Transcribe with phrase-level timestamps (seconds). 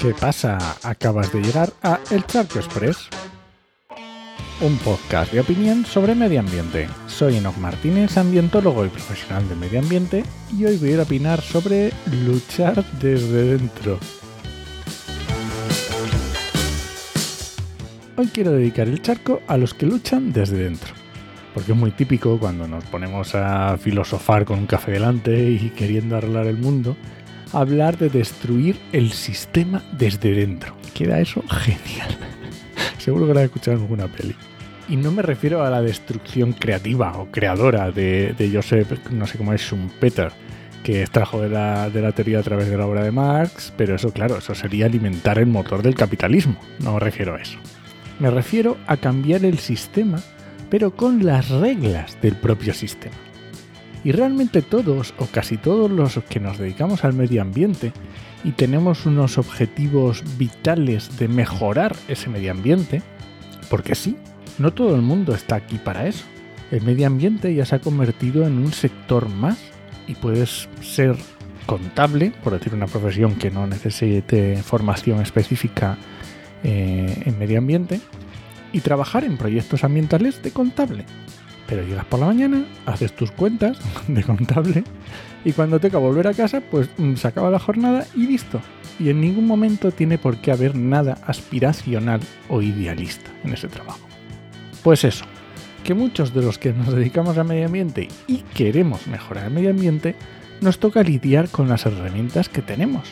[0.00, 0.58] ¿Qué pasa?
[0.84, 3.08] Acabas de llegar a El Charco Express,
[4.60, 6.88] un podcast de opinión sobre medio ambiente.
[7.08, 10.22] Soy Enoch Martínez, ambientólogo y profesional de medio ambiente,
[10.56, 11.90] y hoy voy a opinar sobre
[12.24, 13.98] luchar desde dentro.
[18.16, 20.94] Hoy quiero dedicar el charco a los que luchan desde dentro.
[21.54, 26.16] Porque es muy típico cuando nos ponemos a filosofar con un café delante y queriendo
[26.16, 26.96] arreglar el mundo,
[27.52, 30.76] hablar de destruir el sistema desde dentro.
[30.94, 32.16] Queda eso genial.
[32.98, 34.34] Seguro que lo has escuchado en alguna peli.
[34.88, 39.52] Y no me refiero a la destrucción creativa o creadora de, Joseph, no sé cómo
[39.52, 40.32] es, Schumpeter,
[40.82, 43.94] que extrajo de la, de la teoría a través de la obra de Marx, pero
[43.94, 46.58] eso, claro, eso sería alimentar el motor del capitalismo.
[46.78, 47.58] No me refiero a eso.
[48.18, 50.20] Me refiero a cambiar el sistema,
[50.70, 53.14] pero con las reglas del propio sistema.
[54.04, 57.92] Y realmente todos, o casi todos los que nos dedicamos al medio ambiente
[58.44, 63.02] y tenemos unos objetivos vitales de mejorar ese medio ambiente,
[63.68, 64.16] porque sí,
[64.58, 66.24] no todo el mundo está aquí para eso.
[66.70, 69.58] El medio ambiente ya se ha convertido en un sector más
[70.06, 71.16] y puedes ser
[71.66, 75.98] contable, por decir una profesión que no necesite formación específica
[76.62, 78.00] eh, en medio ambiente,
[78.72, 81.04] y trabajar en proyectos ambientales de contable.
[81.68, 84.84] Pero llegas por la mañana, haces tus cuentas de contable
[85.44, 88.60] y cuando te toca volver a casa, pues mm, se acaba la jornada y listo.
[88.98, 94.00] Y en ningún momento tiene por qué haber nada aspiracional o idealista en ese trabajo.
[94.82, 95.24] Pues eso,
[95.84, 99.70] que muchos de los que nos dedicamos al medio ambiente y queremos mejorar el medio
[99.70, 100.16] ambiente,
[100.60, 103.08] nos toca lidiar con las herramientas que tenemos.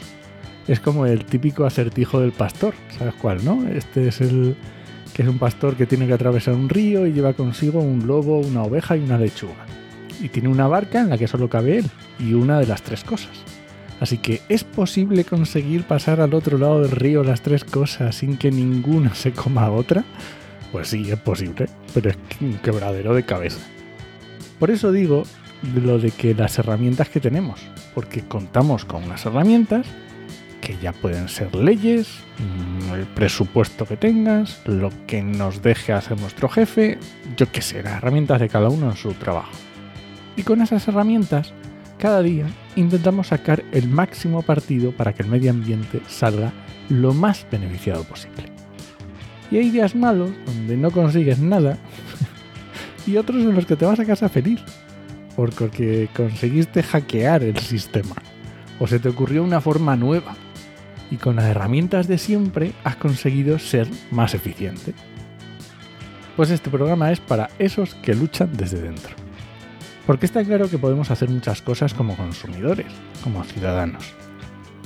[0.67, 3.69] Es como el típico acertijo del pastor, ¿sabes cuál, no?
[3.69, 4.57] Este es el
[5.15, 8.41] que es un pastor que tiene que atravesar un río y lleva consigo un lobo,
[8.41, 9.67] una oveja y una lechuga.
[10.21, 13.05] Y tiene una barca en la que solo cabe él y una de las tres
[13.05, 13.33] cosas.
[14.01, 18.37] Así que es posible conseguir pasar al otro lado del río las tres cosas sin
[18.37, 20.05] que ninguna se coma a otra.
[20.73, 23.61] Pues sí, es posible, pero es un quebradero de cabeza.
[24.59, 25.25] Por eso digo
[25.75, 27.61] lo de que las herramientas que tenemos,
[27.95, 29.87] porque contamos con unas herramientas
[30.67, 32.09] que ya pueden ser leyes,
[32.41, 36.99] mm, el presupuesto que tengas, lo que nos deje hacer nuestro jefe,
[37.37, 39.53] yo qué sé, las herramientas de cada uno en su trabajo.
[40.35, 41.53] Y con esas herramientas,
[42.01, 46.53] cada día intentamos sacar el máximo partido para que el medio ambiente salga
[46.89, 48.51] lo más beneficiado posible.
[49.53, 51.79] Y hay días malos donde no consigues nada
[53.07, 54.61] y otros en los que te vas a casa feliz
[55.37, 58.17] porque conseguiste hackear el sistema
[58.81, 60.35] o se te ocurrió una forma nueva
[61.11, 64.95] y con las herramientas de siempre has conseguido ser más eficiente.
[66.37, 69.15] Pues este programa es para esos que luchan desde dentro.
[70.07, 72.87] Porque está claro que podemos hacer muchas cosas como consumidores,
[73.25, 74.05] como ciudadanos.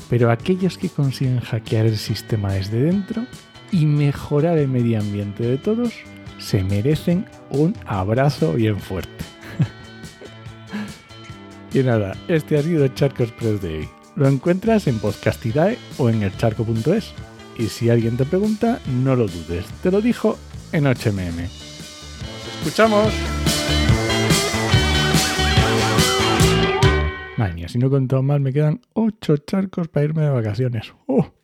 [0.08, 3.26] Pero aquellos que consiguen hackear el sistema desde dentro
[3.70, 5.92] y mejorar el medio ambiente de todos
[6.38, 9.24] se merecen un abrazo bien fuerte.
[11.74, 13.99] y nada, este ha sido Charco Express de hoy.
[14.20, 17.14] Lo encuentras en Podcastidae o en elcharco.es.
[17.56, 19.64] Y si alguien te pregunta, no lo dudes.
[19.82, 20.36] Te lo dijo
[20.72, 21.48] en HMM.
[22.58, 23.14] escuchamos!
[27.38, 30.92] Madre mía, si no he contado mal, me quedan 8 charcos para irme de vacaciones.
[31.06, 31.39] ¡Oh!